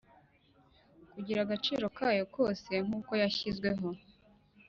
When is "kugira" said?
1.13-1.39